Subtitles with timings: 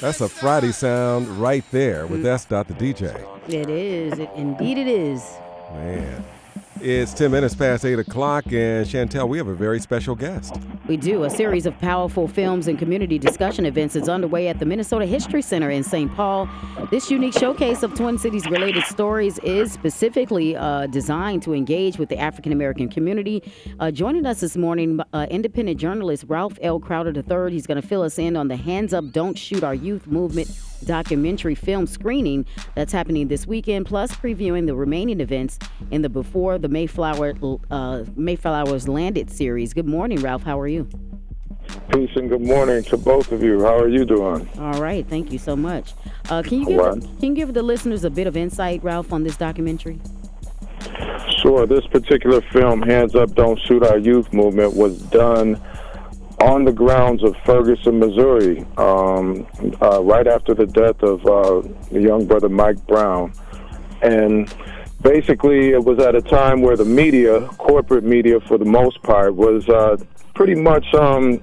[0.00, 2.26] That's a Friday sound right there with mm.
[2.26, 2.44] S.
[2.44, 3.12] Dot the DJ.
[3.48, 4.16] It is.
[4.16, 5.20] It, indeed, it is.
[5.72, 6.24] Man.
[6.80, 10.54] It's 10 minutes past 8 o'clock, and Chantel, we have a very special guest.
[10.86, 11.24] We do.
[11.24, 15.42] A series of powerful films and community discussion events is underway at the Minnesota History
[15.42, 16.14] Center in St.
[16.14, 16.48] Paul.
[16.92, 22.10] This unique showcase of Twin Cities related stories is specifically uh, designed to engage with
[22.10, 23.42] the African American community.
[23.80, 26.78] Uh, joining us this morning, uh, independent journalist Ralph L.
[26.78, 27.52] Crowder III.
[27.52, 30.48] He's going to fill us in on the Hands Up, Don't Shoot Our Youth movement
[30.88, 35.58] documentary film screening that's happening this weekend, plus previewing the remaining events
[35.92, 37.34] in the Before the Mayflower
[37.70, 39.72] uh, Mayflowers Landed series.
[39.72, 40.42] Good morning, Ralph.
[40.42, 40.88] How are you?
[41.92, 43.60] Peace and good morning to both of you.
[43.60, 44.48] How are you doing?
[44.58, 45.92] All right, thank you so much.
[46.30, 49.22] Uh, can you give can you give the listeners a bit of insight, Ralph, on
[49.22, 50.00] this documentary?
[51.42, 51.66] Sure.
[51.66, 55.60] This particular film, Hands Up, Don't Shoot Our Youth movement, was done
[56.40, 59.46] on the grounds of Ferguson, Missouri, um,
[59.82, 63.32] uh, right after the death of uh, the young brother Mike Brown.
[64.02, 64.52] And
[65.02, 69.34] basically, it was at a time where the media, corporate media for the most part,
[69.34, 69.96] was uh,
[70.34, 71.40] pretty much um,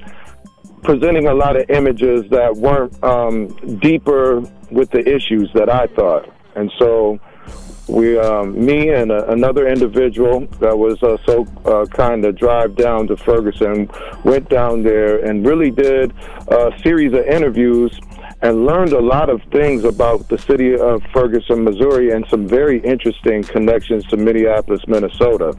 [0.83, 3.48] presenting a lot of images that weren't um,
[3.80, 6.31] deeper with the issues that I thought.
[6.55, 7.20] And so
[7.88, 12.75] we, um, me and uh, another individual that was uh, so uh, kind to drive
[12.75, 13.89] down to Ferguson,
[14.23, 16.14] went down there and really did
[16.47, 17.97] a series of interviews
[18.42, 22.80] and learned a lot of things about the city of Ferguson, Missouri, and some very
[22.83, 25.53] interesting connections to Minneapolis, Minnesota.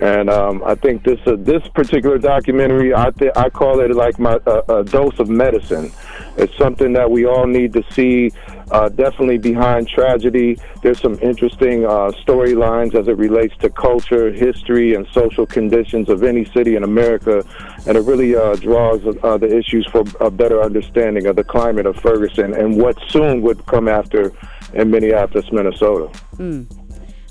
[0.00, 4.18] And um, I think this uh, this particular documentary, I th- I call it like
[4.18, 5.92] my uh, a dose of medicine.
[6.36, 8.32] It's something that we all need to see.
[8.70, 14.94] Uh, definitely behind tragedy, there's some interesting uh, storylines as it relates to culture, history,
[14.94, 17.42] and social conditions of any city in America,
[17.86, 21.86] and it really uh, draws uh, the issues for a better understanding of the climate
[21.86, 24.32] of Ferguson and what soon would come after
[24.74, 26.06] in Minneapolis, Minnesota.
[26.36, 26.66] Mm.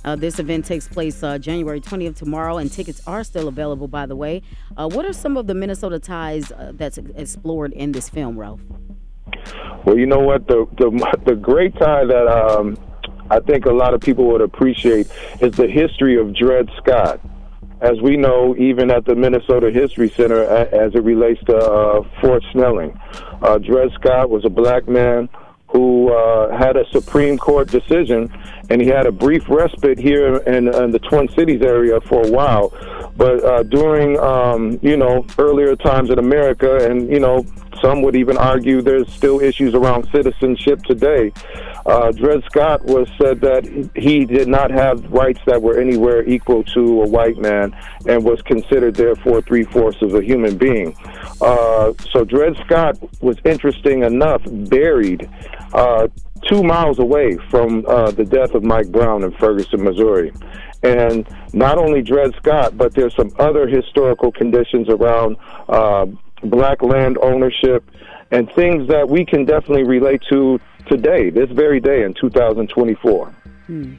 [0.06, 4.06] Uh, this event takes place uh, January 20th tomorrow, and tickets are still available, by
[4.06, 4.42] the way.
[4.78, 8.62] Uh, what are some of the Minnesota ties uh, that's explored in this film, Ralph?
[9.86, 10.48] Well, you know what?
[10.48, 12.78] The, the, the great tie that um,
[13.30, 15.08] I think a lot of people would appreciate
[15.40, 17.20] is the history of Dred Scott.
[17.82, 22.44] As we know, even at the Minnesota History Center, as it relates to uh, Fort
[22.52, 23.00] Snelling,
[23.42, 25.30] uh, Dred Scott was a black man
[25.70, 28.34] who uh, had a Supreme Court decision,
[28.70, 32.32] and he had a brief respite here in, in the Twin Cities area for a
[32.32, 32.74] while.
[33.20, 37.46] But uh, during, um, you know, earlier times in America, and you know,
[37.82, 41.34] some would even argue there's still issues around citizenship today.
[41.86, 46.64] Uh, Dred Scott was said that he did not have rights that were anywhere equal
[46.76, 47.76] to a white man,
[48.08, 50.96] and was considered therefore three fourths of a human being.
[51.42, 55.30] Uh, so Dred Scott was interesting enough buried
[55.74, 56.08] uh,
[56.48, 60.32] two miles away from uh, the death of Mike Brown in Ferguson, Missouri.
[60.84, 66.06] And not only Dred Scott, but there's some other historical conditions around uh,
[66.44, 67.84] black land ownership
[68.32, 73.28] and things that we can definitely relate to today, this very day in 2024.
[73.68, 73.94] Hmm.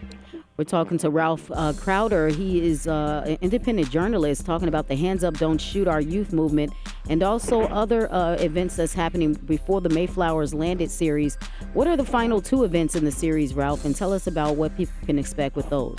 [0.61, 2.29] We're talking to Ralph uh, Crowder.
[2.29, 6.35] He is uh, an independent journalist talking about the Hands Up, Don't Shoot Our Youth
[6.35, 6.75] movement
[7.09, 11.39] and also other uh, events that's happening before the Mayflowers Landed series.
[11.73, 13.87] What are the final two events in the series, Ralph?
[13.87, 15.97] And tell us about what people can expect with those.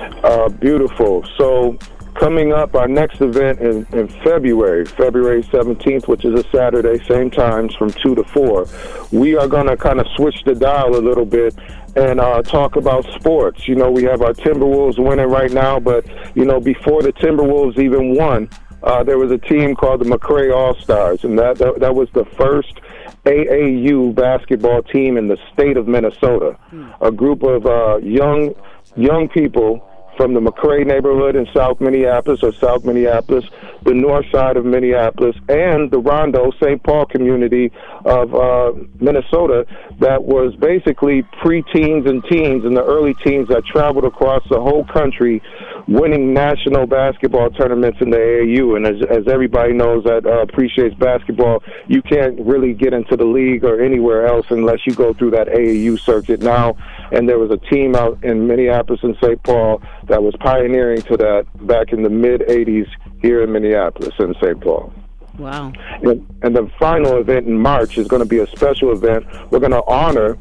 [0.00, 1.24] Uh, beautiful.
[1.36, 1.78] So,
[2.14, 7.30] coming up, our next event in, in February, February 17th, which is a Saturday, same
[7.30, 8.66] times from 2 to 4,
[9.12, 11.54] we are going to kind of switch the dial a little bit
[11.96, 13.66] and uh, talk about sports.
[13.66, 17.78] You know, we have our Timberwolves winning right now, but, you know, before the Timberwolves
[17.78, 18.48] even won,
[18.82, 22.08] uh, there was a team called the McRae All Stars, and that, that, that was
[22.14, 22.80] the first
[23.24, 26.56] AAU basketball team in the state of Minnesota.
[26.70, 26.90] Hmm.
[27.02, 28.54] A group of uh, young
[28.96, 29.86] young people
[30.20, 33.42] from the McRae neighborhood in South Minneapolis or South Minneapolis,
[33.84, 36.82] the north side of Minneapolis, and the Rondo St.
[36.82, 37.72] Paul community
[38.04, 39.64] of uh, Minnesota
[39.98, 44.84] that was basically preteens and teens and the early teens that traveled across the whole
[44.84, 45.40] country
[45.88, 48.76] winning national basketball tournaments in the AAU.
[48.76, 53.24] And as, as everybody knows that uh, appreciates basketball, you can't really get into the
[53.24, 56.76] league or anywhere else unless you go through that AAU circuit now.
[57.12, 59.42] And there was a team out in Minneapolis and St.
[59.42, 62.88] Paul that was pioneering to that back in the mid 80s
[63.20, 64.60] here in Minneapolis and St.
[64.60, 64.92] Paul.
[65.38, 65.72] Wow.
[66.02, 69.26] And, and the final event in March is going to be a special event.
[69.50, 70.36] We're going to honor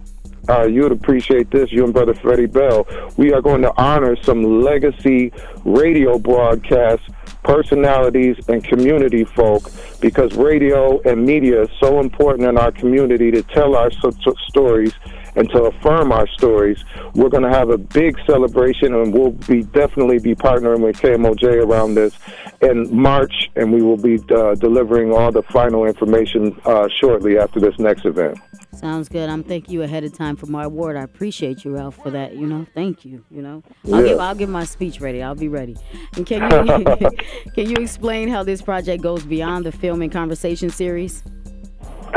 [0.50, 2.88] uh, you would appreciate this, you and Brother Freddie Bell.
[3.18, 5.32] We are going to honor some legacy
[5.64, 7.04] radio broadcast
[7.44, 9.70] personalities and community folk
[10.02, 14.36] because radio and media is so important in our community to tell our so- so-
[14.48, 14.94] stories
[15.36, 16.84] and to affirm our stories.
[17.14, 21.66] We're going to have a big celebration, and we'll be definitely be partnering with KMOJ
[21.66, 22.14] around this
[22.62, 27.60] in March, and we will be uh, delivering all the final information uh, shortly after
[27.60, 28.38] this next event.
[28.74, 29.30] Sounds good.
[29.30, 30.96] I'm thanking you ahead of time for my award.
[30.96, 32.36] I appreciate you, Ralph, for that.
[32.36, 33.26] You know, thank you.
[33.30, 34.08] You know, I'll Yeah.
[34.10, 35.22] give I'll give my speech ready.
[35.24, 35.76] I'll be ready.
[36.16, 37.10] And can you
[37.56, 41.24] can you explain how this project goes beyond the film and conversation series?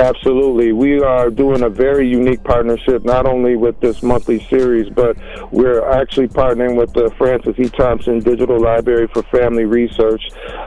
[0.02, 0.72] Absolutely.
[0.72, 5.16] We are doing a very unique partnership, not only with this monthly series, but
[5.52, 7.69] we're actually partnering with the Francis E.
[7.69, 10.20] Thompson Digital Library for Family Research,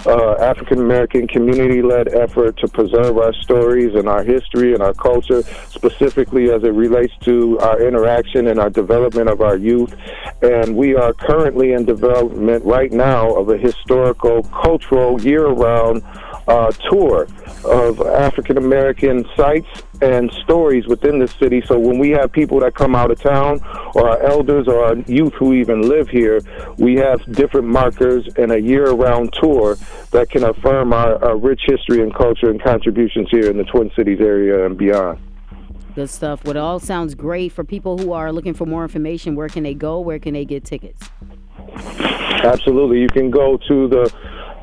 [0.05, 4.93] uh, African American community led effort to preserve our stories and our history and our
[4.93, 9.93] culture, specifically as it relates to our interaction and our development of our youth.
[10.43, 16.03] And we are currently in development right now of a historical, cultural, year round
[16.47, 17.27] uh, tour
[17.63, 19.67] of African American sites
[20.01, 21.61] and stories within the city.
[21.65, 23.59] So when we have people that come out of town,
[23.95, 26.41] or our elders, or our youth who even live here,
[26.77, 29.77] we have different markers and a year-round tour
[30.11, 33.91] that can affirm our, our rich history and culture and contributions here in the Twin
[33.95, 35.19] Cities area and beyond.
[35.95, 36.43] Good stuff.
[36.43, 39.33] Well, it all sounds great for people who are looking for more information.
[39.35, 40.01] Where can they go?
[40.01, 41.09] Where can they get tickets?
[42.43, 42.99] Absolutely.
[42.99, 44.13] You can go to the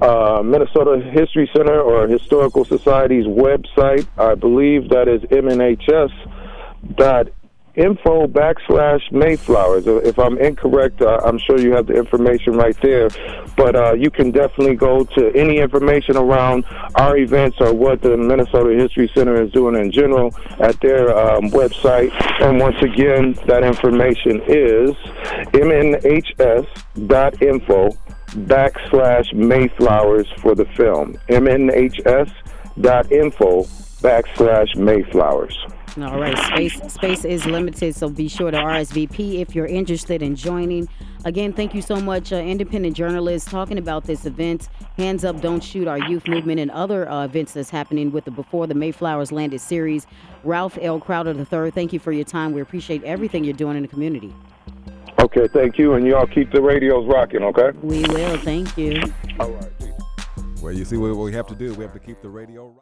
[0.02, 4.06] uh, Minnesota History Center or Historical Society's website.
[4.18, 5.76] I believe that is mnhs.info
[8.26, 9.86] backslash Mayflowers.
[9.86, 13.10] If I'm incorrect, uh, I'm sure you have the information right there.
[13.56, 16.64] But uh, you can definitely go to any information around
[16.96, 21.50] our events or what the Minnesota History Center is doing in general at their um,
[21.50, 22.10] website.
[22.42, 24.96] And once again, that information is
[25.54, 26.58] mnhs.info
[28.32, 31.16] backslash Mayflowers for the film.
[31.28, 32.32] MNHS
[32.80, 33.64] dot info
[34.02, 35.56] backslash Mayflowers.
[36.00, 40.34] All right, space space is limited, so be sure to RSVP if you're interested in
[40.34, 40.88] joining.
[41.26, 44.70] Again, thank you so much, uh, independent journalists, talking about this event.
[44.96, 48.30] Hands up, don't shoot our youth movement and other uh, events that's happening with the
[48.30, 50.06] Before the Mayflowers Landed series.
[50.44, 50.98] Ralph L.
[50.98, 52.52] Crowder III, thank you for your time.
[52.52, 54.32] We appreciate everything you're doing in the community.
[55.22, 57.70] Okay, thank you, and y'all keep the radios rocking, okay?
[57.80, 58.36] We will.
[58.38, 59.00] Thank you.
[59.38, 59.70] All right.
[60.60, 61.72] Well, you see what we have to do.
[61.74, 62.70] We have to keep the radio.